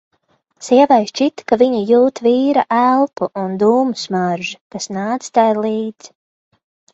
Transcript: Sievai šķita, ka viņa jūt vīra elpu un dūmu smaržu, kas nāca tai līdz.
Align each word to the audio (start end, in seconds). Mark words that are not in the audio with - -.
Sievai 0.67 1.03
šķita, 1.09 1.43
ka 1.51 1.59
viņa 1.61 1.81
jūt 1.89 2.21
vīra 2.27 2.63
elpu 2.77 3.29
un 3.43 3.53
dūmu 3.65 4.01
smaržu, 4.05 4.59
kas 4.77 4.89
nāca 4.99 5.31
tai 5.39 5.47
līdz. 5.61 6.11